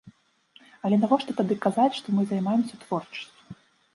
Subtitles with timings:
[0.87, 3.59] Але навошта тады казаць, што мы займаемся творчасцю?